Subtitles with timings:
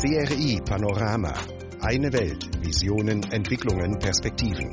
[0.00, 1.34] CRI Panorama.
[1.82, 2.48] Eine Welt.
[2.64, 4.72] Visionen, Entwicklungen, Perspektiven.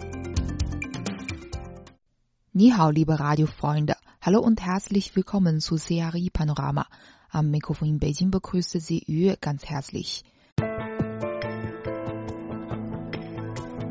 [2.54, 3.98] 你好，liebe Radiofreunde.
[4.21, 6.86] Hallo und herzlich willkommen zu CRI Panorama.
[7.30, 10.23] Am Mikrofon in Beijing begrüße Sie Yu ganz herzlich.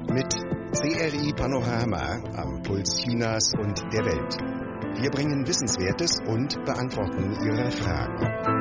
[0.09, 0.33] Mit
[0.73, 4.39] CRI Panorama am Puls Chinas und der Welt.
[5.03, 8.56] Wir bringen Wissenswertes und beantworten Ihre Fragen.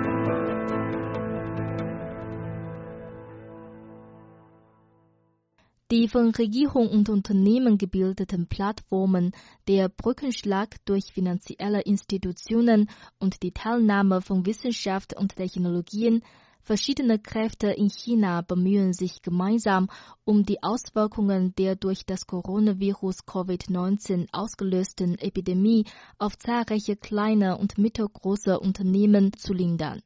[5.95, 9.31] Die von Regierung und Unternehmen gebildeten Plattformen,
[9.69, 16.21] der Brückenschlag durch finanzielle Institutionen und die Teilnahme von Wissenschaft und Technologien,
[16.63, 19.89] verschiedene Kräfte in China bemühen sich gemeinsam,
[20.25, 25.85] um die Auswirkungen der durch das Coronavirus Covid-19 ausgelösten Epidemie
[26.17, 30.01] auf zahlreiche kleine und mittelgroße Unternehmen zu lindern.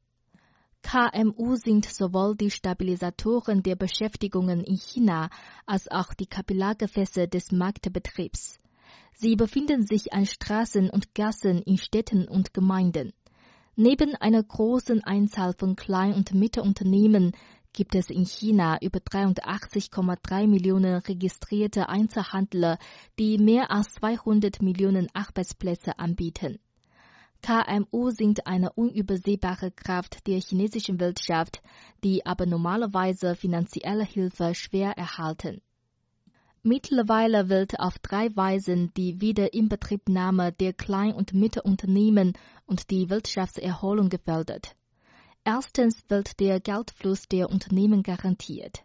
[0.81, 5.29] KMU sind sowohl die Stabilisatoren der Beschäftigungen in China
[5.65, 8.59] als auch die Kapillargefäße des Marktbetriebs.
[9.13, 13.13] Sie befinden sich an Straßen und Gassen in Städten und Gemeinden.
[13.75, 17.33] Neben einer großen Anzahl von Klein- und Mittelunternehmen
[17.73, 22.77] gibt es in China über 83,3 Millionen registrierte Einzelhandler,
[23.19, 26.59] die mehr als 200 Millionen Arbeitsplätze anbieten.
[27.41, 31.61] KMU sind eine unübersehbare Kraft der chinesischen Wirtschaft,
[32.03, 35.61] die aber normalerweise finanzielle Hilfe schwer erhalten.
[36.61, 42.33] Mittlerweile wird auf drei Weisen die Wiederinbetriebnahme der Klein- und Mittelunternehmen
[42.65, 44.75] und die Wirtschaftserholung gefördert.
[45.45, 48.83] Erstens wird der Geldfluss der Unternehmen garantiert.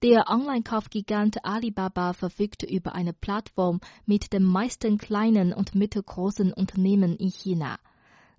[0.00, 7.30] Der Online-Kaufgigant Alibaba verfügt über eine Plattform mit den meisten kleinen und mittelgroßen Unternehmen in
[7.32, 7.80] China.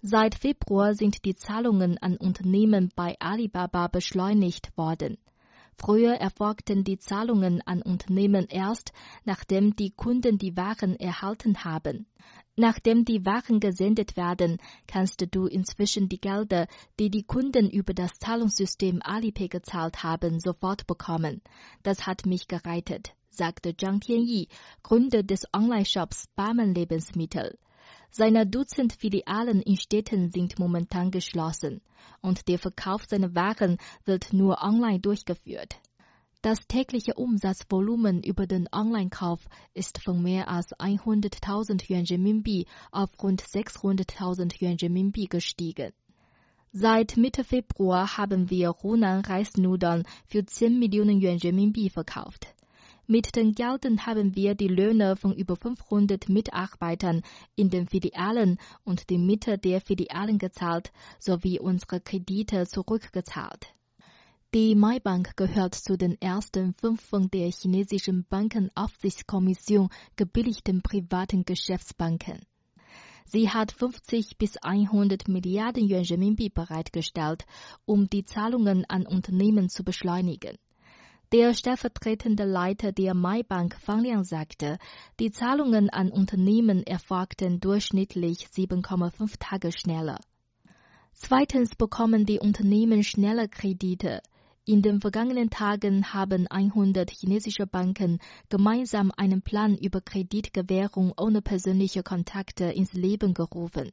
[0.02, 5.18] Seit Februar sind die Zahlungen an Unternehmen bei Alibaba beschleunigt worden.
[5.82, 8.92] Früher erfolgten die Zahlungen an Unternehmen erst,
[9.24, 12.06] nachdem die Kunden die Waren erhalten haben.
[12.58, 14.58] Nachdem die Waren gesendet werden,
[14.88, 16.68] kannst du inzwischen die Gelder,
[17.00, 21.42] die die Kunden über das Zahlungssystem Alipay gezahlt haben, sofort bekommen.
[21.82, 24.50] Das hat mich gerettet, sagte Zhang Tianyi,
[24.84, 27.58] Gründer des Online-Shops Barmen Lebensmittel.
[28.12, 31.82] Seine Dutzend Filialen in Städten sind momentan geschlossen
[32.22, 35.80] und der Verkauf seiner Waren wird nur online durchgeführt.
[36.42, 39.42] Das tägliche Umsatzvolumen über den Online-Kauf
[39.74, 45.92] ist von mehr als 100.000 Yuan Renminbi auf rund 600.000 Yuan Renminbi gestiegen.
[46.72, 52.56] Seit Mitte Februar haben wir Hunan Reisnudeln für 10 Millionen Yuan Renminbi verkauft.
[53.12, 57.24] Mit den Geldern haben wir die Löhne von über 500 Mitarbeitern
[57.56, 63.74] in den Filialen und die Miete der Filialen gezahlt sowie unsere Kredite zurückgezahlt.
[64.54, 72.46] Die Maibank gehört zu den ersten fünf von der chinesischen Bankenaufsichtskommission gebilligten privaten Geschäftsbanken.
[73.26, 77.48] Sie hat 50 bis 100 Milliarden Yuan Renminbi bereitgestellt,
[77.86, 80.60] um die Zahlungen an Unternehmen zu beschleunigen.
[81.32, 84.80] Der stellvertretende Leiter der Maibank Fang Liang sagte,
[85.20, 90.18] die Zahlungen an Unternehmen erfolgten durchschnittlich 7,5 Tage schneller.
[91.14, 94.24] Zweitens bekommen die Unternehmen schneller Kredite.
[94.66, 98.18] In den vergangenen Tagen haben 100 chinesische Banken
[98.50, 103.92] gemeinsam einen Plan über Kreditgewährung ohne persönliche Kontakte ins Leben gerufen.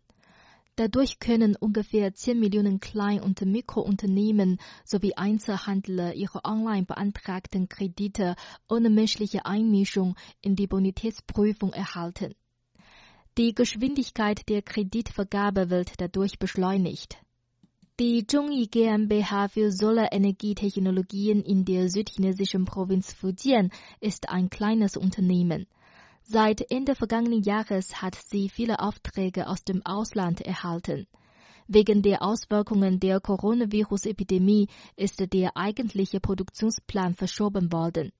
[0.76, 8.36] Dadurch können ungefähr 10 Millionen Klein- und Mikrounternehmen sowie Einzelhandler ihre online beantragten Kredite
[8.68, 12.34] ohne menschliche Einmischung in die Bonitätsprüfung erhalten.
[13.38, 17.16] Die Geschwindigkeit der Kreditvergabe wird dadurch beschleunigt.
[17.98, 23.70] Die Zhongyi GmbH für Solarenergietechnologien in der südchinesischen Provinz Fujian
[24.00, 25.66] ist ein kleines Unternehmen.
[26.28, 31.06] Seit Ende vergangenen Jahres hat sie viele Aufträge aus dem Ausland erhalten.
[31.68, 38.10] Wegen der Auswirkungen der Coronavirus-Epidemie ist der eigentliche Produktionsplan verschoben worden.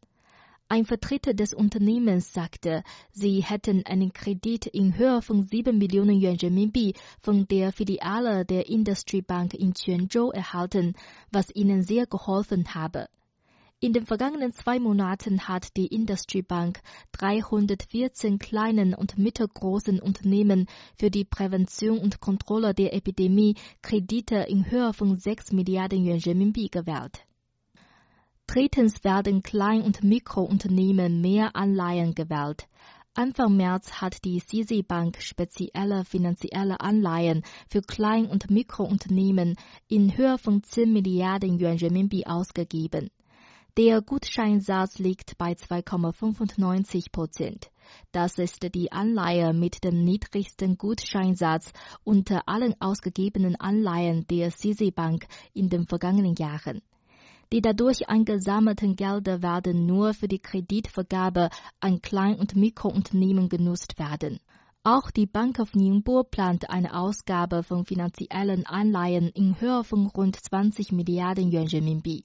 [0.69, 6.37] Ein Vertreter des Unternehmens sagte, sie hätten einen Kredit in Höhe von 7 Millionen Yuan
[6.37, 10.94] Renminbi von der Filiale der Industry Bank in Quanzhou erhalten,
[11.32, 13.09] was ihnen sehr geholfen habe.
[13.78, 16.81] In den vergangenen zwei Monaten hat die Industry Bank
[17.12, 20.67] 314 kleinen und mittelgroßen Unternehmen
[20.99, 26.69] für die Prävention und Kontrolle der Epidemie Kredite in Höhe von 6 Milliarden Yuan Renminbi
[26.69, 27.26] gewährt.
[28.46, 32.69] Drittens werden Klein- und Mikrounternehmen mehr Anleihen gewählt.
[33.12, 39.55] Anfang März hat die CZ Bank spezielle finanzielle Anleihen für Klein- und Mikrounternehmen
[39.87, 43.11] in Höhe von 10 Milliarden Yuan Renminbi ausgegeben.
[43.78, 47.70] Der Gutscheinsatz liegt bei 2,95 Prozent.
[48.11, 55.26] Das ist die Anleihe mit dem niedrigsten Gutscheinsatz unter allen ausgegebenen Anleihen der CZ Bank
[55.52, 56.81] in den vergangenen Jahren.
[57.52, 64.40] Die dadurch eingesammelten Gelder werden nur für die Kreditvergabe an Klein- und Mikrounternehmen genutzt werden.
[64.84, 70.43] Auch die Bank of Ningbo plant eine Ausgabe von finanziellen Anleihen in Höhe von rund
[70.43, 72.25] 20 Milliarden Yuan Renminbi.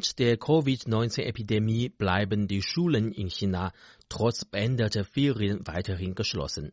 [0.00, 3.70] Aufgrund der Covid-19-Epidemie bleiben die Schulen in China
[4.08, 6.72] trotz beendete Ferien weiterhin geschlossen.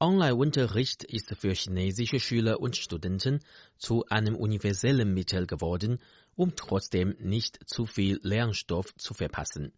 [0.00, 3.38] Online-Unterricht ist für chinesische Schüler und Studenten
[3.78, 6.00] zu einem universellen Mittel geworden,
[6.34, 9.72] um trotzdem nicht zu viel Lernstoff zu verpassen.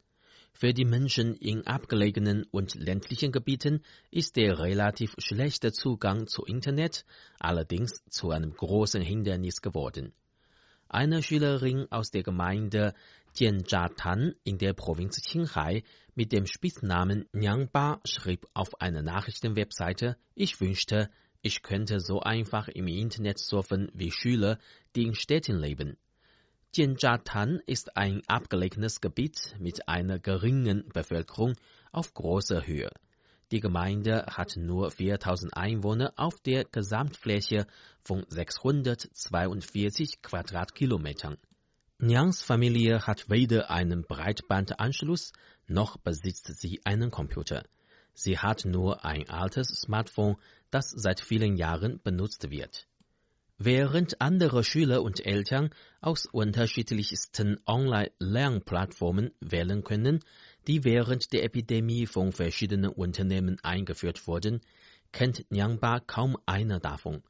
[0.55, 7.05] Für die Menschen in abgelegenen und ländlichen Gebieten ist der relativ schlechte Zugang zu Internet
[7.39, 10.15] allerdings zu einem großen Hindernis geworden.
[10.91, 12.95] Eine Schülerin aus der Gemeinde
[13.35, 15.83] Jianzhatan in der Provinz Qinghai
[16.15, 21.11] mit dem Spitznamen Nyangba schrieb auf einer Nachrichtenwebseite, ich wünschte,
[21.43, 24.59] ich könnte so einfach im Internet surfen wie Schüler,
[24.97, 25.99] die in Städten leben.
[26.75, 31.53] Jianzhatan ist ein abgelegenes Gebiet mit einer geringen Bevölkerung
[31.93, 32.91] auf großer Höhe.
[33.51, 37.67] Die Gemeinde hat nur 4000 Einwohner auf der Gesamtfläche
[38.03, 41.39] von 642 Quadratkilometern.
[41.99, 45.33] Niangs Familie hat weder einen Breitbandanschluss
[45.67, 47.65] noch besitzt sie einen Computer.
[48.15, 50.37] Sie hat nur ein altes Smartphone,
[50.71, 52.87] das seit vielen Jahren benutzt wird.
[53.59, 60.21] Während andere Schüler und Eltern aus unterschiedlichsten Online-Lernplattformen wählen können,
[60.69, 64.61] die während der Epidemie von verschiedenen Unternehmen eingeführt wurden,
[65.13, 67.23] kennt Nyangba kaum einer davon.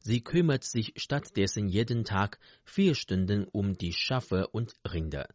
[0.00, 5.28] Sie kümmert sich stattdessen jeden Tag vier Stunden um die Schafe und Rinder.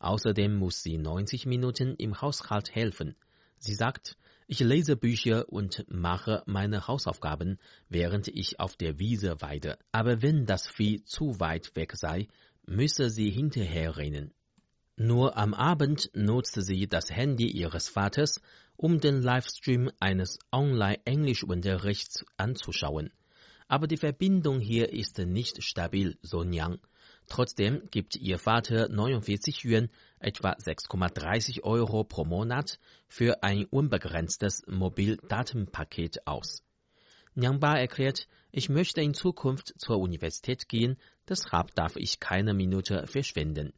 [0.00, 3.14] Außerdem muss sie 90 Minuten im Haushalt helfen.
[3.58, 9.78] Sie sagt, ich lese Bücher und mache meine Hausaufgaben, während ich auf der Wiese weide.
[9.92, 12.28] Aber wenn das Vieh zu weit weg sei,
[12.66, 14.32] müsse sie hinterher rennen.
[15.00, 18.40] Nur am Abend nutzte sie das Handy ihres Vaters,
[18.76, 23.12] um den Livestream eines Online-Englischunterrichts anzuschauen.
[23.68, 26.80] Aber die Verbindung hier ist nicht stabil, so Nyang.
[27.28, 29.88] Trotzdem gibt ihr Vater 49 Yuan,
[30.18, 36.64] etwa 6,30 Euro pro Monat, für ein unbegrenztes Mobildatenpaket aus.
[37.36, 40.96] Nyangba erklärt, ich möchte in Zukunft zur Universität gehen,
[41.28, 43.72] deshalb darf ich keine Minute verschwenden.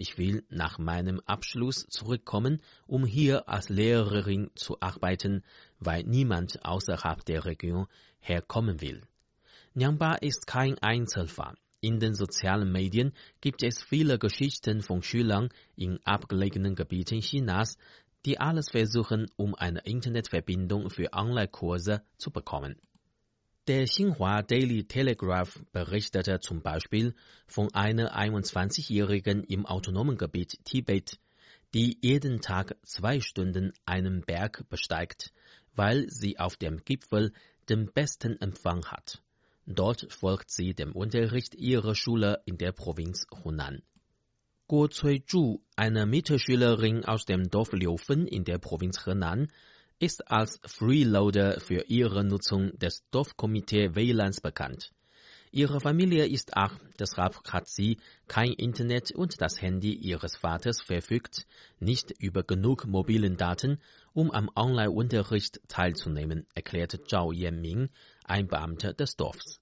[0.00, 5.44] Ich will nach meinem Abschluss zurückkommen, um hier als Lehrerin zu arbeiten,
[5.78, 7.86] weil niemand außerhalb der Region
[8.18, 9.02] herkommen will.
[9.74, 11.54] Nyangba ist kein Einzelfall.
[11.82, 17.76] In den sozialen Medien gibt es viele Geschichten von Schülern in abgelegenen Gebieten Chinas,
[18.24, 22.76] die alles versuchen, um eine Internetverbindung für Online-Kurse zu bekommen.
[23.70, 27.14] Der Xinhua Daily Telegraph berichtete zum Beispiel
[27.46, 31.20] von einer 21-Jährigen im autonomen Gebiet Tibet,
[31.72, 35.32] die jeden Tag zwei Stunden einen Berg besteigt,
[35.76, 37.32] weil sie auf dem Gipfel
[37.68, 39.22] den besten Empfang hat.
[39.66, 43.82] Dort folgt sie dem Unterricht ihrer Schule in der Provinz Hunan.
[44.66, 49.46] Guo Cui-zhu, eine Mitschülerin aus dem Dorf Liufen in der Provinz Henan,
[50.00, 54.92] ist als Freeloader für ihre Nutzung des Dorfkomitee WLANs bekannt.
[55.52, 61.44] Ihre Familie ist acht, deshalb hat sie kein Internet und das Handy ihres Vaters verfügt
[61.80, 63.78] nicht über genug mobilen Daten,
[64.14, 67.90] um am Online-Unterricht teilzunehmen, erklärte Zhao Yanming,
[68.24, 69.60] ein Beamter des Dorfs.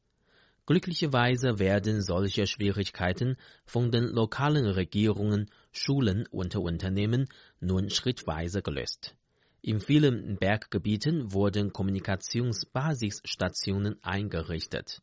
[0.66, 7.28] Glücklicherweise werden solche Schwierigkeiten von den lokalen Regierungen, Schulen und Unternehmen
[7.61, 9.16] nun schrittweise gelöst.
[9.68, 15.02] In vielen Berggebieten wurden Kommunikationsbasisstationen eingerichtet.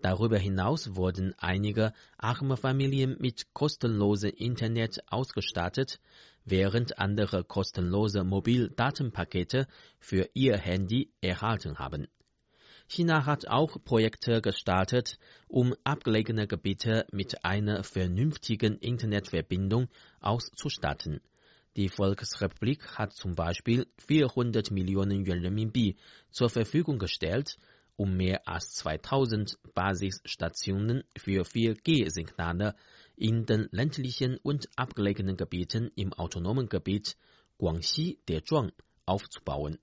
[0.00, 6.00] Darüber hinaus wurden einige arme Familien mit kostenlosem Internet ausgestattet,
[6.46, 9.66] während andere kostenlose Mobildatenpakete
[9.98, 12.06] für ihr Handy erhalten haben.
[12.88, 19.88] China hat auch Projekte gestartet, um abgelegene Gebiete mit einer vernünftigen Internetverbindung
[20.20, 21.20] auszustatten.
[21.76, 25.96] Die Volksrepublik hat zum Beispiel 400 Millionen Yuan Renminbi
[26.30, 27.58] zur Verfügung gestellt,
[27.96, 32.74] um mehr als 2000 Basisstationen für 4G-Signale
[33.14, 37.16] in den ländlichen und abgelegenen Gebieten im autonomen Gebiet
[37.58, 38.72] Guangxi Dezhuang
[39.06, 39.78] aufzubauen.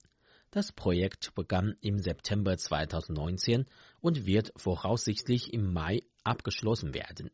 [0.51, 3.65] Das Projekt begann im September 2019
[4.01, 7.32] und wird voraussichtlich im Mai abgeschlossen werden.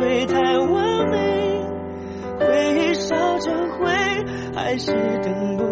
[0.00, 1.62] 会太完美
[2.38, 3.86] 回忆烧成灰
[4.54, 5.63] 还是等不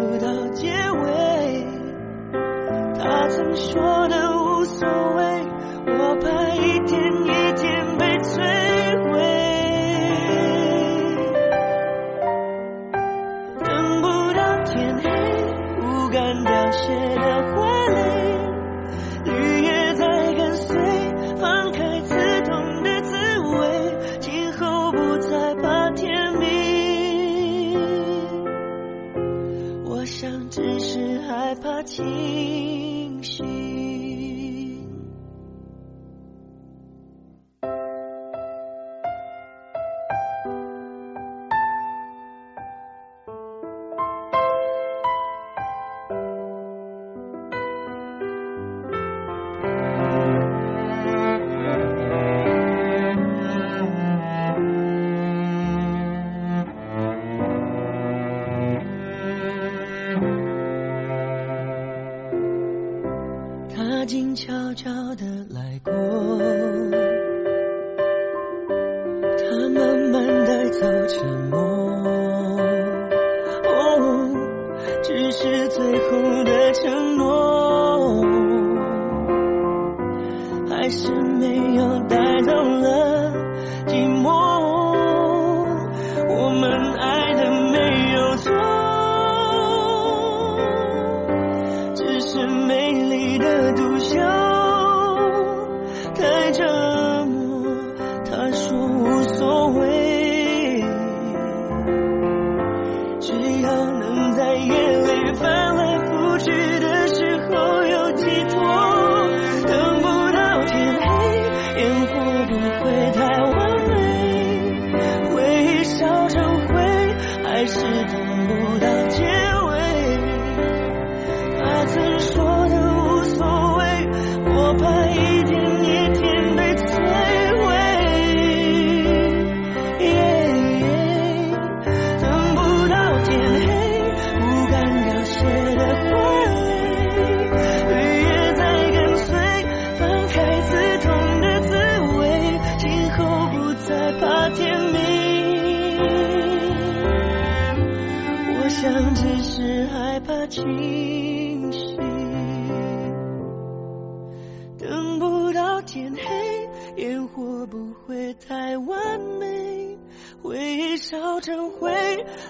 [161.03, 161.91] 烧成灰，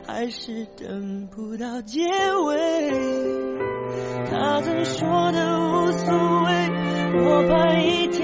[0.05, 2.01] 还是等不到结
[2.45, 2.91] 尾。
[4.29, 6.13] 他曾说的无所
[6.43, 6.69] 谓，
[7.25, 8.22] 我怕一天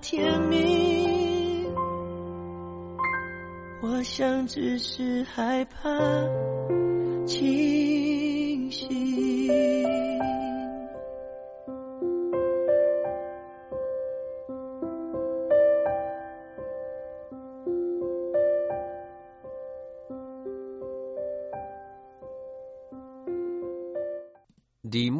[0.00, 1.66] 甜蜜。
[3.80, 5.88] 我想只是害怕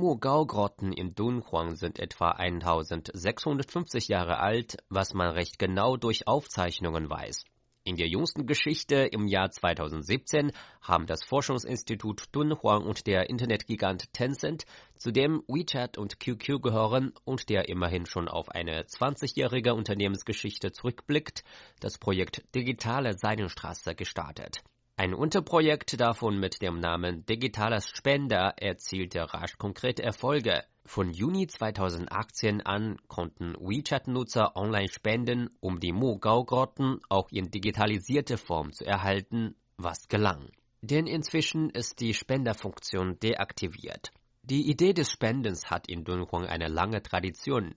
[0.09, 7.11] Die Mogao-Grotten im Dunhuang sind etwa 1650 Jahre alt, was man recht genau durch Aufzeichnungen
[7.11, 7.45] weiß.
[7.85, 14.65] In der jüngsten Geschichte im Jahr 2017 haben das Forschungsinstitut Dunhuang und der Internetgigant Tencent,
[14.97, 21.45] zu dem WeChat und QQ gehören und der immerhin schon auf eine 20-jährige Unternehmensgeschichte zurückblickt,
[21.81, 24.63] das Projekt Digitale Seidenstraße gestartet.
[25.01, 30.65] Ein Unterprojekt davon mit dem Namen Digitales Spender erzielte rasch konkrete Erfolge.
[30.85, 38.73] Von Juni 2018 an konnten WeChat-Nutzer online spenden, um die Mogao-Grotten auch in digitalisierte Form
[38.73, 40.51] zu erhalten, was gelang.
[40.81, 44.11] Denn inzwischen ist die Spenderfunktion deaktiviert.
[44.43, 47.77] Die Idee des Spendens hat in Dunhuang eine lange Tradition.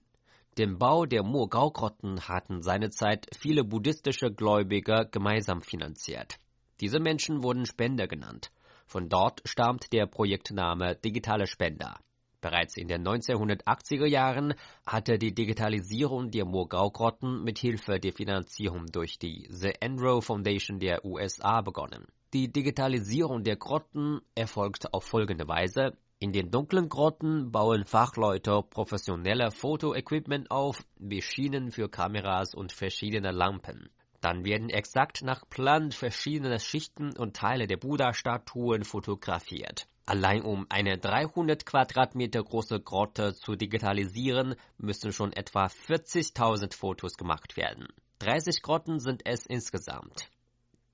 [0.57, 6.39] Den Bau der Mogao-Grotten hatten seinerzeit viele buddhistische Gläubiger gemeinsam finanziert.
[6.81, 8.51] Diese Menschen wurden Spender genannt.
[8.87, 11.99] Von dort stammt der Projektname Digitale Spender.
[12.41, 14.55] Bereits in den 1980er Jahren
[14.87, 21.05] hatte die Digitalisierung der Mogao-Grotten mit Hilfe der Finanzierung durch die The Enroe Foundation der
[21.05, 22.07] USA begonnen.
[22.33, 25.95] Die Digitalisierung der Grotten erfolgt auf folgende Weise.
[26.17, 33.31] In den dunklen Grotten bauen Fachleute professionelle Fotoequipment auf, wie Schienen für Kameras und verschiedene
[33.31, 33.91] Lampen.
[34.21, 39.87] Dann werden exakt nach Plan verschiedene Schichten und Teile der Buddha-Statuen fotografiert.
[40.05, 47.57] Allein um eine 300 Quadratmeter große Grotte zu digitalisieren, müssen schon etwa 40.000 Fotos gemacht
[47.57, 47.87] werden.
[48.19, 50.29] 30 Grotten sind es insgesamt.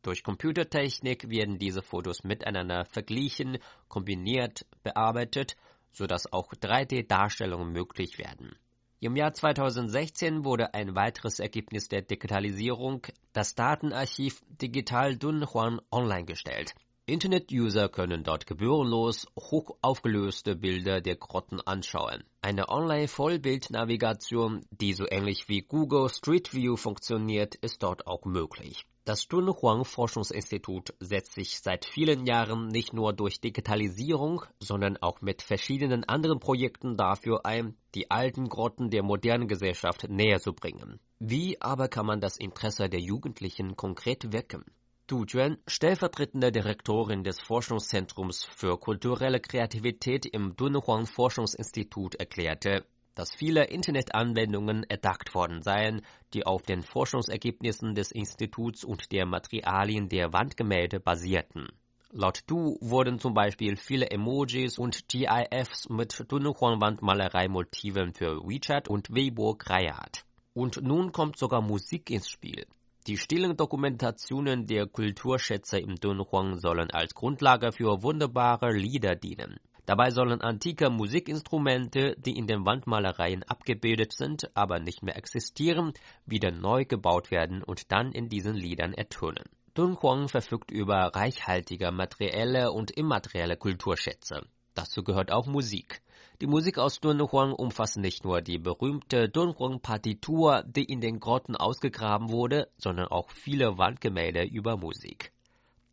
[0.03, 3.57] Durch Computertechnik werden diese Fotos miteinander verglichen,
[3.89, 5.57] kombiniert, bearbeitet,
[5.91, 8.55] sodass auch 3D-Darstellungen möglich werden.
[8.99, 16.73] Im Jahr 2016 wurde ein weiteres Ergebnis der Digitalisierung, das Datenarchiv Digital Dunhuan, online gestellt.
[17.05, 22.23] Internet-User können dort gebührenlos hoch aufgelöste Bilder der Grotten anschauen.
[22.41, 28.87] Eine Online-Vollbildnavigation, die so ähnlich wie Google Street View funktioniert, ist dort auch möglich.
[29.07, 35.41] Das Dunhuang Forschungsinstitut setzt sich seit vielen Jahren nicht nur durch Digitalisierung, sondern auch mit
[35.41, 40.99] verschiedenen anderen Projekten dafür ein, die alten Grotten der modernen Gesellschaft näher zu bringen.
[41.19, 44.65] Wie aber kann man das Interesse der Jugendlichen konkret wecken?
[45.07, 52.83] Du Juan, stellvertretende Direktorin des Forschungszentrums für kulturelle Kreativität im Dunhuang Forschungsinstitut, erklärte,
[53.17, 56.01] dass viele Internetanwendungen erdacht worden seien,
[56.33, 61.67] die auf den Forschungsergebnissen des Instituts und der Materialien der Wandgemälde basierten.
[62.11, 69.55] Laut Du wurden zum Beispiel viele Emojis und GIFs mit Dunhuang-Wandmalerei-Motiven für WeChat und Weibo
[69.55, 70.23] kreiert.
[70.53, 72.65] Und nun kommt sogar Musik ins Spiel.
[73.07, 79.59] Die stillen Dokumentationen der Kulturschätze im Dunhuang sollen als Grundlage für wunderbare Lieder dienen.
[79.87, 85.93] Dabei sollen antike Musikinstrumente, die in den Wandmalereien abgebildet sind, aber nicht mehr existieren,
[86.25, 89.45] wieder neu gebaut werden und dann in diesen Liedern ertönen.
[89.75, 94.41] Dunhuang verfügt über reichhaltige materielle und immaterielle Kulturschätze.
[94.73, 96.01] Dazu gehört auch Musik.
[96.41, 102.29] Die Musik aus Dunhuang umfasst nicht nur die berühmte Dunhuang-Partitur, die in den Grotten ausgegraben
[102.29, 105.31] wurde, sondern auch viele Wandgemälde über Musik.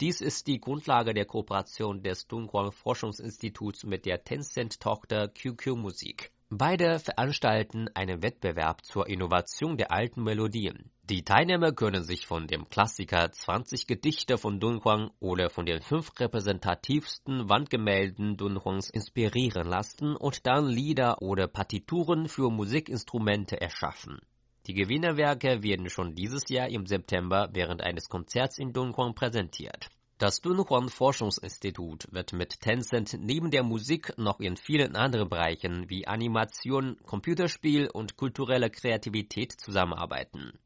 [0.05, 6.31] Dies ist die Grundlage der Kooperation des Dunhuang Forschungsinstituts mit der Tencent-Tochter QQ Musik.
[6.51, 10.91] Beide veranstalten einen Wettbewerb zur Innovation der alten Melodien.
[11.05, 16.13] Die Teilnehmer können sich von dem Klassiker 20 Gedichte von Dunhuang oder von den fünf
[16.21, 24.21] repräsentativsten Wandgemälden Dunhuangs inspirieren lassen und dann Lieder oder Partituren für Musikinstrumente erschaffen.
[24.67, 29.91] Die Gewinnerwerke werden schon dieses Jahr im September während eines Konzerts in Dunhuang präsentiert.
[30.17, 36.07] Das Dunhuang Forschungsinstitut wird mit Tencent neben der Musik noch in vielen anderen Bereichen wie
[36.07, 40.59] Animation, Computerspiel und kulturelle Kreativität zusammenarbeiten.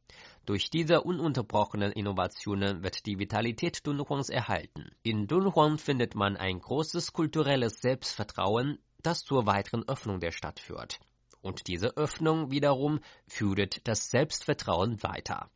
[0.47, 4.91] Durch diese ununterbrochenen Innovationen wird die Vitalität Dunhuangs erhalten.
[5.03, 11.01] In Dunhuang findet man ein großes kulturelles Selbstvertrauen, das zur weiteren Öffnung der Stadt führt.
[11.41, 15.51] Und diese Öffnung wiederum führt das Selbstvertrauen weiter.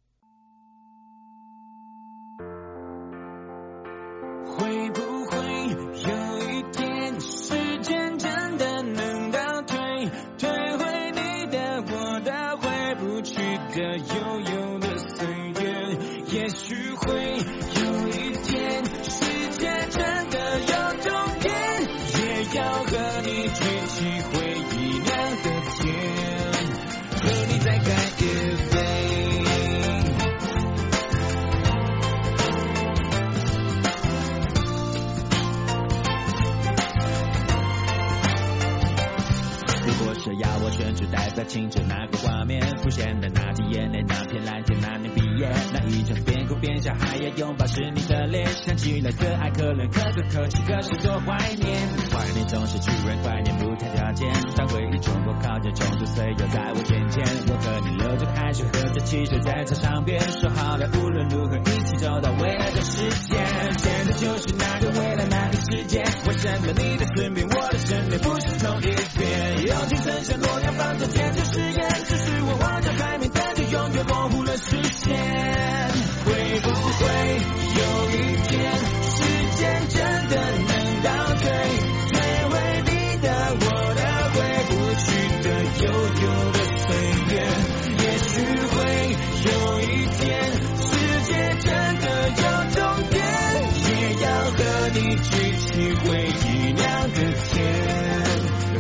[96.33, 97.65] 一两个天，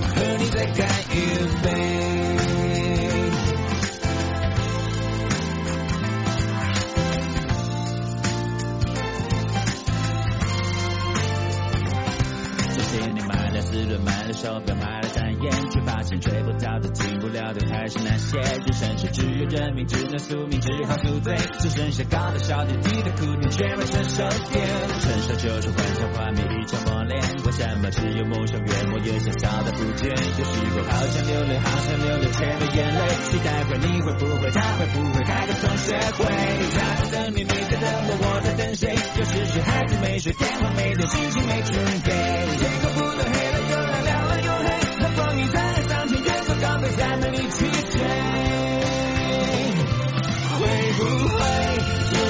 [0.03, 1.15] 和你再干一
[1.62, 1.67] 杯。
[12.75, 18.72] 这些年买了四轮，买了手表，买了单眼，却发现追不到的、进不了的，还是那些日。
[19.23, 21.37] 只有认命，只能宿命，只好宿醉。
[21.63, 24.19] 只剩下高的笑点，低的哭点，却没成熟
[24.51, 24.67] 点。
[24.99, 27.23] 成熟就是幻想画面，一场磨练。
[27.47, 30.11] 为什么只有梦想越磨越小，小到不见？
[30.11, 32.99] 有时候好想流泪，好想流泪，却没眼泪。
[33.31, 36.27] 期待会你会不会，他会不会开个同学会？
[36.75, 38.91] 他在等你，你在等我，我在等谁？
[38.91, 42.11] 有时是孩子没睡，电话没接，心情没准备。
[42.59, 44.67] 天空不能黑了又亮，亮了又黑。
[44.99, 47.71] 和光阴在上天，远走高飞，再没你去
[51.05, 52.22] 不会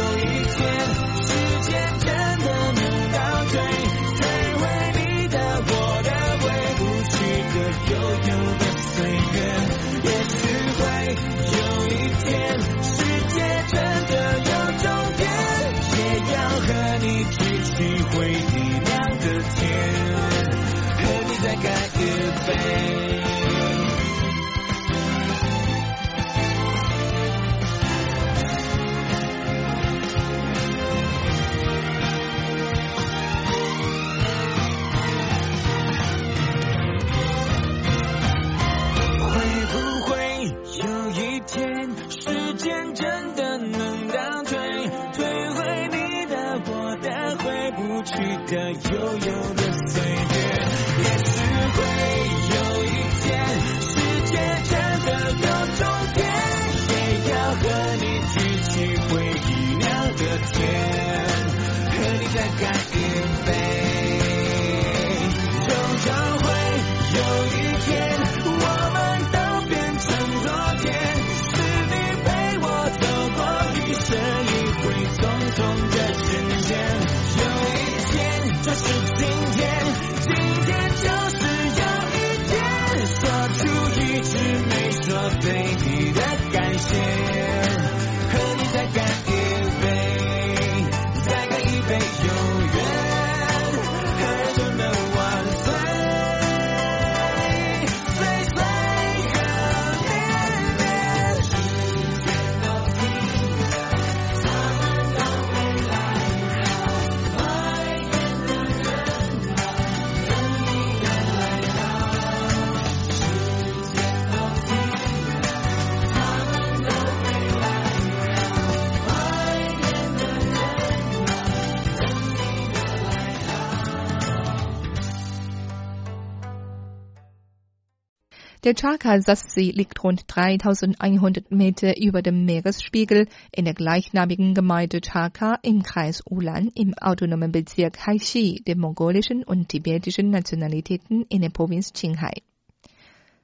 [128.64, 135.82] Der Chaka-Sassee liegt rund 3100 Meter über dem Meeresspiegel in der gleichnamigen Gemeinde Chaka im
[135.82, 142.34] Kreis Ulan im autonomen Bezirk Haishi der mongolischen und tibetischen Nationalitäten in der Provinz Qinghai.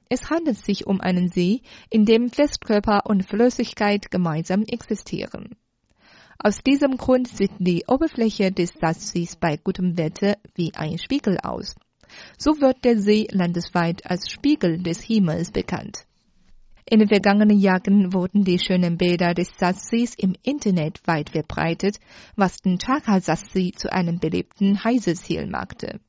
[0.07, 5.57] Es handelt sich um einen See, in dem Festkörper und Flüssigkeit gemeinsam existieren.
[6.37, 11.75] Aus diesem Grund sieht die Oberfläche des Sassees bei gutem Wetter wie ein Spiegel aus.
[12.37, 16.05] So wird der See landesweit als Spiegel des Himmels bekannt.
[16.91, 21.99] In den vergangenen Jahren wurden die schönen Bilder des Sassees im Internet weit verbreitet,
[22.35, 25.99] was den Chaka-Sassee zu einem beliebten Reiseziel machte.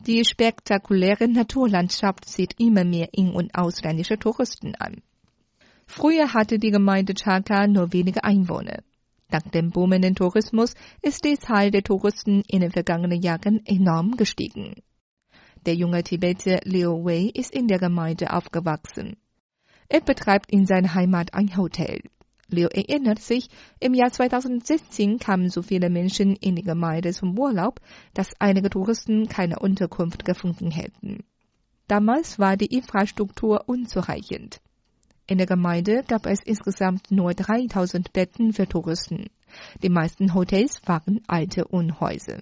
[0.00, 5.02] Die spektakuläre Naturlandschaft zieht immer mehr in- und ausländische Touristen an.
[5.86, 8.82] Früher hatte die Gemeinde Chaka nur wenige Einwohner.
[9.30, 14.74] Dank dem boomenden Tourismus ist die Zahl der Touristen in den vergangenen Jahren enorm gestiegen.
[15.66, 19.16] Der junge Tibeter Liu Wei ist in der Gemeinde aufgewachsen.
[19.88, 22.00] Er betreibt in seiner Heimat ein Hotel.
[22.50, 27.80] Liu erinnert sich, im Jahr 2016 kamen so viele Menschen in die Gemeinde zum Urlaub,
[28.14, 31.24] dass einige Touristen keine Unterkunft gefunden hätten.
[31.88, 34.60] Damals war die Infrastruktur unzureichend.
[35.26, 39.26] In der Gemeinde gab es insgesamt nur 3000 Betten für Touristen.
[39.82, 42.38] Die meisten Hotels waren alte Unhäuser.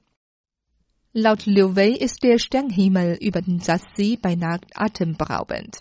[1.19, 5.79] Laut Liu Wei ist der Sternhimmel über den Sassee beinahe atemberaubend.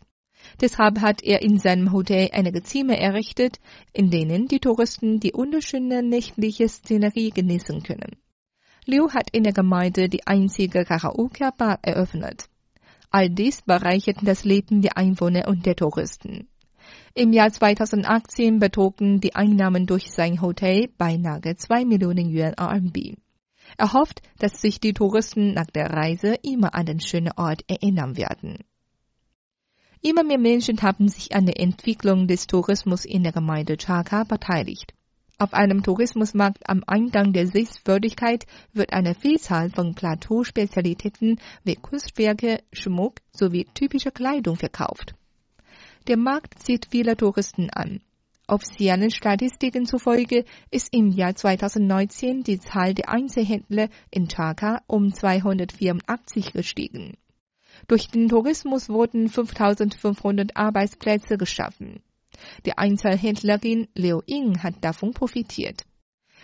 [0.61, 3.59] Deshalb hat er in seinem Hotel einige Zimmer errichtet,
[3.91, 8.15] in denen die Touristen die wunderschöne nächtliche Szenerie genießen können.
[8.85, 12.45] Liu hat in der Gemeinde die einzige Karaoke-Bar eröffnet.
[13.11, 16.47] All dies bereichert das Leben der Einwohner und der Touristen.
[17.13, 23.17] Im Jahr 2018 betrugen die Einnahmen durch sein Hotel beinahe 2 Millionen Yuan RMB.
[23.77, 28.15] Er hofft, dass sich die Touristen nach der Reise immer an den schönen Ort erinnern
[28.17, 28.63] werden.
[30.01, 34.93] Immer mehr Menschen haben sich an der Entwicklung des Tourismus in der Gemeinde Chaka beteiligt.
[35.37, 43.15] Auf einem Tourismusmarkt am Eingang der Sehenswürdigkeit wird eine Vielzahl von Plateauspezialitäten wie Kunstwerke, Schmuck
[43.33, 45.15] sowie typische Kleidung verkauft.
[46.07, 47.99] Der Markt zieht viele Touristen an.
[48.47, 56.53] Offiziellen Statistiken zufolge ist im Jahr 2019 die Zahl der Einzelhändler in Chaka um 284
[56.53, 57.17] gestiegen.
[57.87, 62.03] Durch den Tourismus wurden 5500 Arbeitsplätze geschaffen.
[62.65, 65.83] Die Einzelhändlerin Liu Ying hat davon profitiert.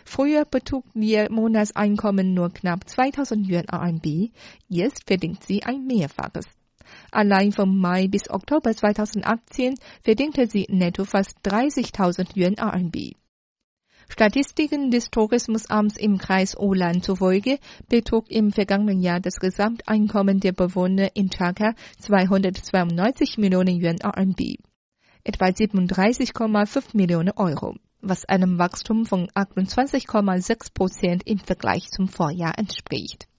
[0.03, 4.31] Früher betrug ihr Monatseinkommen nur knapp 2000 Yuan RMB,
[4.67, 6.47] jetzt verdient sie ein Mehrfaches.
[7.11, 13.15] Allein vom Mai bis Oktober 2018 verdiente sie netto fast 30.000 Yuan RMB.
[14.11, 21.15] Statistiken des Tourismusamts im Kreis Ulan zufolge betrug im vergangenen Jahr das Gesamteinkommen der Bewohner
[21.15, 24.57] in Chaka 292 Millionen Yuan RMB,
[25.23, 33.29] etwa 37,5 Millionen Euro, was einem Wachstum von 28,6 Prozent im Vergleich zum Vorjahr entspricht.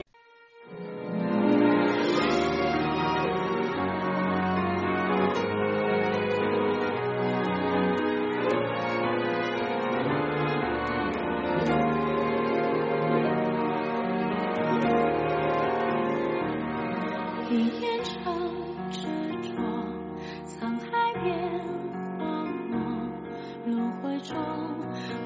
[24.23, 24.37] 中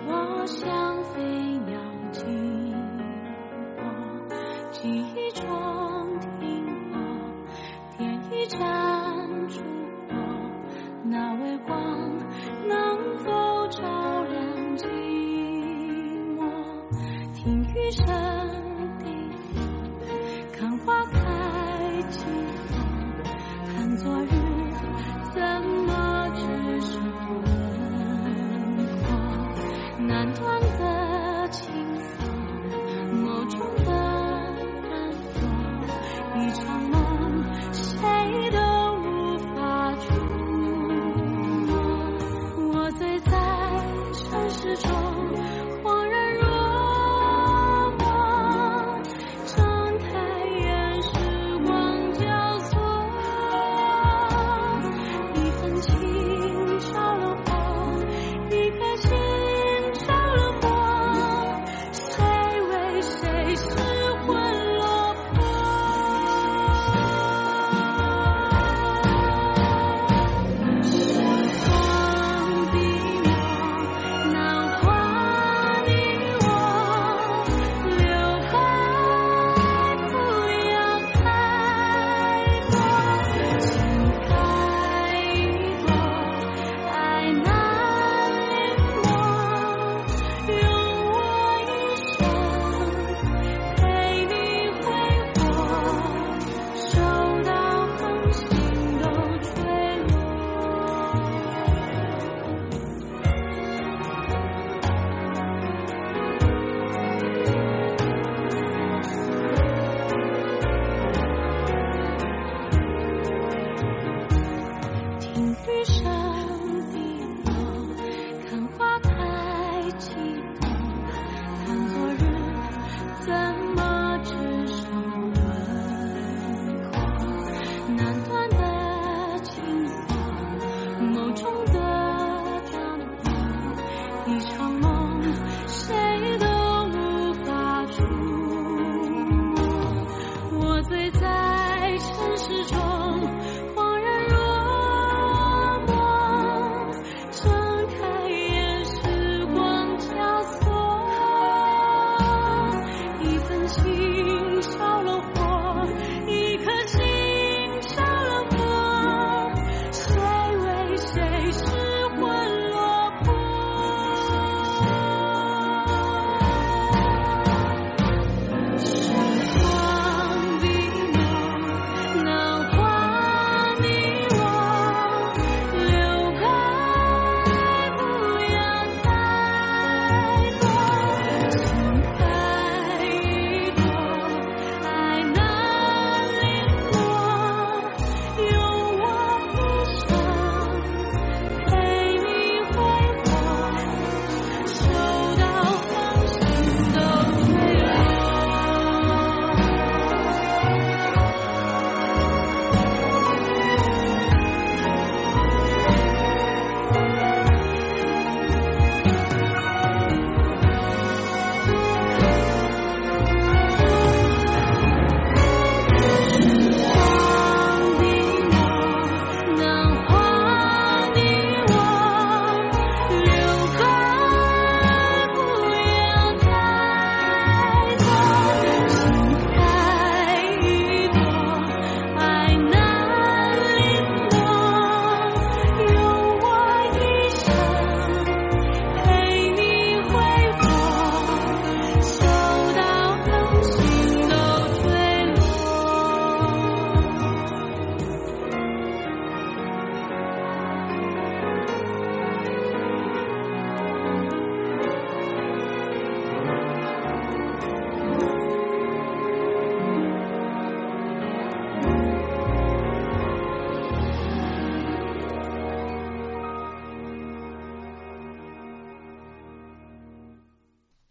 [0.07, 1.23] 我像飞
[1.67, 1.79] 鸟
[2.13, 2.73] 经
[3.77, 3.85] 过
[4.73, 6.99] 记忆中停泊
[7.99, 8.59] 点一盏
[9.49, 9.61] 烛
[10.09, 10.15] 火
[11.05, 12.06] 那微光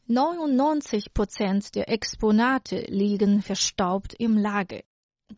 [0.08, 4.82] 99 Prozent der Exponate liegen verstaubt im Lager.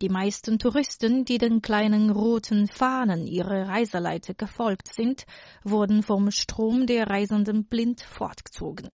[0.02, 5.24] Die meisten Touristen, die den kleinen roten Fahnen ihrer Reiseleiter gefolgt sind,
[5.64, 8.90] wurden vom Strom der Reisenden blind fortgezogen.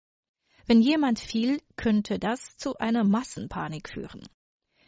[0.66, 4.28] Wenn jemand fiel, könnte das zu einer Massenpanik führen.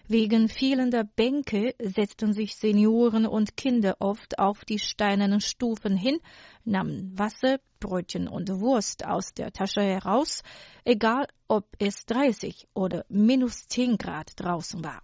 [0.07, 6.19] Wegen fehlender Bänke setzten sich Senioren und Kinder oft auf die steinernen Stufen hin,
[6.65, 10.43] nahmen Wasser, Brötchen und Wurst aus der Tasche heraus,
[10.85, 15.01] egal ob es 30 oder minus 10 Grad draußen war.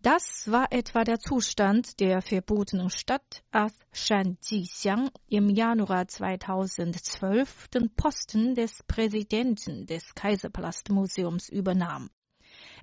[0.00, 7.90] Das war etwa der Zustand der verbotenen Stadt, als Shan Jixiang im Januar 2012 den
[7.96, 12.10] Posten des Präsidenten des Kaiserpalastmuseums übernahm.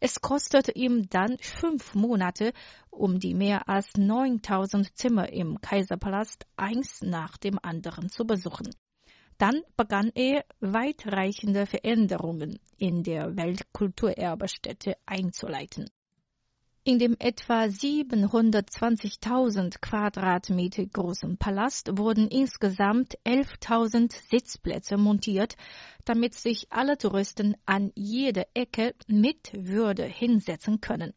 [0.04, 2.54] Es kostete ihm dann fünf Monate,
[2.90, 8.76] um die mehr als 9000 Zimmer im Kaiserpalast eins nach dem anderen zu besuchen.
[9.38, 15.88] Dann begann er, weitreichende Veränderungen in der Weltkulturerbestätte einzuleiten.
[16.84, 25.58] In dem etwa 720.000 Quadratmeter großen Palast wurden insgesamt 11.000 Sitzplätze montiert,
[26.06, 31.14] damit sich alle Touristen an jeder Ecke mit Würde hinsetzen können.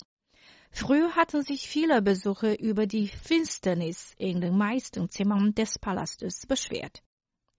[0.71, 7.03] Früher hatten sich viele Besucher über die Finsternis in den meisten Zimmern des Palastes beschwert.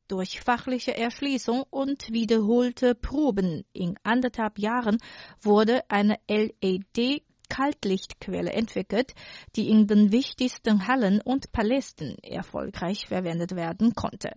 [0.08, 5.00] Durch fachliche Erschließung und wiederholte Proben in anderthalb Jahren
[5.42, 9.14] wurde eine LED Kaltlichtquelle entwickelt,
[9.56, 14.32] die in den wichtigsten Hallen und Palästen erfolgreich verwendet werden konnte.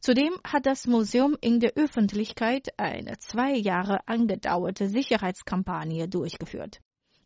[0.00, 6.80] Zudem hat das Museum in der Öffentlichkeit eine zwei Jahre angedauerte Sicherheitskampagne durchgeführt.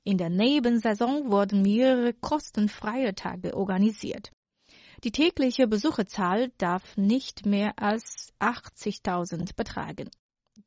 [0.04, 4.30] In der Nebensaison wurden mehrere kostenfreie Tage organisiert.
[5.04, 10.10] Die tägliche Besucherzahl darf nicht mehr als 80.000 betragen.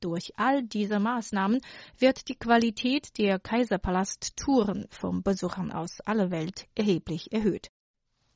[0.03, 1.61] Durch all diese Maßnahmen
[1.97, 7.71] wird die Qualität der Kaiserpalast-Touren von Besuchern aus aller Welt erheblich erhöht.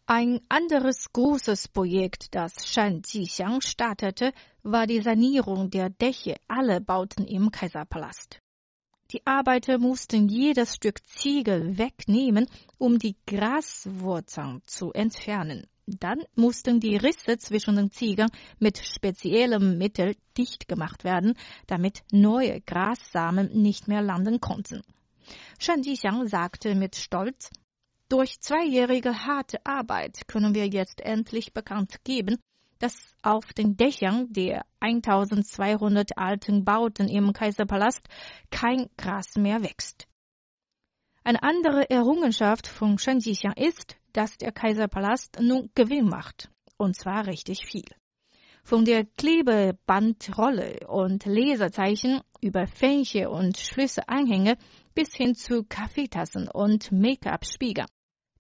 [0.05, 4.31] Ein anderes großes Projekt, das Shan Jixiang startete,
[4.63, 8.39] war die Sanierung der Dächer aller Bauten im Kaiserpalast.
[9.11, 12.47] Die Arbeiter mussten jedes Stück Ziegel wegnehmen,
[12.77, 15.67] um die Graswurzeln zu entfernen.
[15.87, 18.29] Dann mussten die Risse zwischen den Ziegern
[18.59, 21.35] mit speziellem Mittel dicht gemacht werden,
[21.65, 24.81] damit neue Grassamen nicht mehr landen konnten.
[25.59, 27.49] Shan Jixiang sagte mit Stolz,
[28.09, 32.37] durch zweijährige harte Arbeit können wir jetzt endlich bekannt geben,
[32.79, 38.01] dass auf den Dächern der 1200 alten Bauten im Kaiserpalast
[38.51, 40.07] kein Gras mehr wächst.
[41.23, 46.49] Eine andere Errungenschaft von Shan Jixiang ist, dass der Kaiserpalast nun Gewinn macht.
[46.77, 47.85] Und zwar richtig viel.
[48.63, 54.57] Von der Klebebandrolle und Leserzeichen über Fähnchen und Schlüsselanhänge
[54.95, 57.87] bis hin zu Kaffeetassen und Make-up-Spiegeln.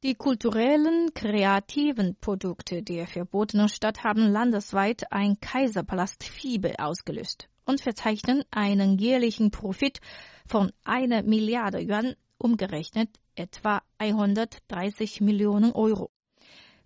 [0.01, 8.97] Die kulturellen, kreativen Produkte der verbotenen Stadt haben landesweit ein Kaiserpalast-Fieber ausgelöst und verzeichnen einen
[8.97, 9.99] jährlichen Profit
[10.47, 16.11] von einer Milliarde Yuan umgerechnet etwa 130 Millionen Euro.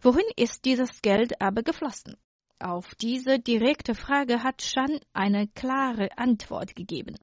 [0.02, 2.18] Wohin ist dieses Geld aber geflossen?
[2.60, 7.18] Auf diese direkte Frage hat Shan eine klare Antwort gegeben.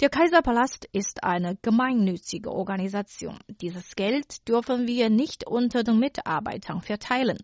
[0.00, 3.38] Der Kaiserpalast ist eine gemeinnützige Organisation.
[3.48, 7.38] Dieses Geld dürfen wir nicht unter den Mitarbeitern verteilen.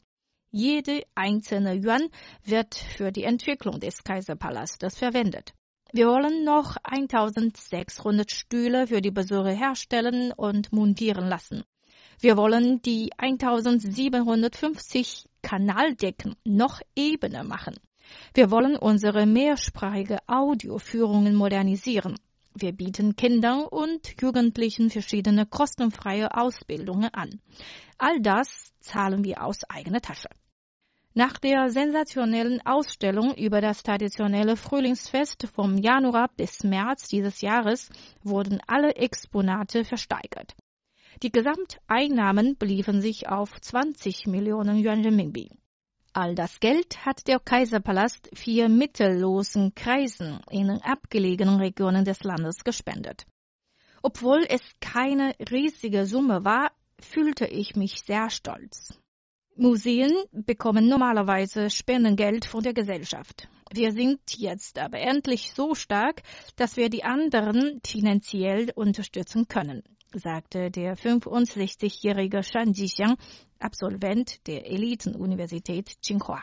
[0.50, 2.10] Jede einzelne Yuan
[2.44, 5.54] wird für die Entwicklung des Kaiserpalastes verwendet.
[5.94, 11.64] Wir wollen noch 1600 Stühle für die Besucher herstellen und montieren lassen.
[12.18, 17.74] Wir wollen die 1750 Kanaldecken noch ebener machen.
[18.32, 22.18] Wir wollen unsere mehrsprachige Audioführungen modernisieren.
[22.54, 27.38] Wir bieten Kindern und Jugendlichen verschiedene kostenfreie Ausbildungen an.
[27.98, 30.30] All das zahlen wir aus eigener Tasche.
[31.14, 37.90] Nach der sensationellen Ausstellung über das traditionelle Frühlingsfest vom Januar bis März dieses Jahres
[38.22, 40.56] wurden alle Exponate versteigert.
[41.22, 45.50] Die Gesamteinnahmen beliefen sich auf 20 Millionen Yuan Renminbi.
[46.14, 53.26] All das Geld hat der Kaiserpalast vier mittellosen Kreisen in abgelegenen Regionen des Landes gespendet.
[54.02, 58.98] Obwohl es keine riesige Summe war, fühlte ich mich sehr stolz.
[59.56, 63.48] Museen bekommen normalerweise Spendengeld von der Gesellschaft.
[63.70, 66.22] Wir sind jetzt aber endlich so stark,
[66.56, 69.82] dass wir die anderen finanziell unterstützen können,
[70.14, 73.16] sagte der 65-jährige Shan Jixiang,
[73.58, 76.42] Absolvent der Elitenuniversität Tsinghua.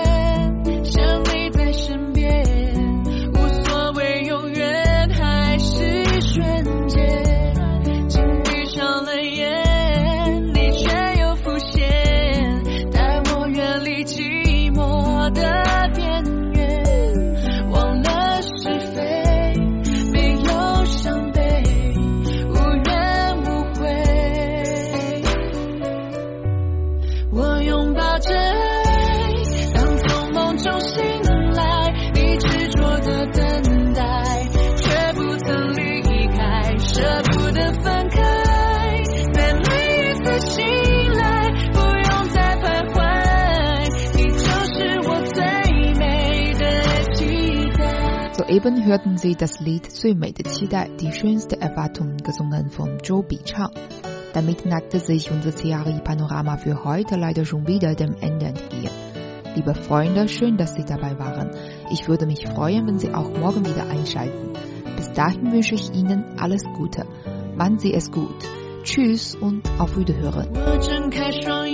[48.60, 48.60] 待。
[48.60, 53.70] Soeben hörten Sie das Lied最美的期待, die schönste Erwartung, gesungen von Joe Bichang.
[54.34, 58.90] Damit neigte sich unser CRI-Panorama für heute leider schon wieder dem Ende entgegen.
[59.54, 61.50] Liebe Freunde, schön, dass Sie dabei waren.
[61.90, 64.52] Ich würde mich freuen, wenn Sie auch morgen wieder einschalten.
[64.96, 67.06] Bis dahin wünsche ich Ihnen alles Gute.
[67.56, 68.36] Machen Sie es gut.
[68.82, 70.48] Tschüss und auf Wiederhören.
[70.54, 71.68] 我睁开双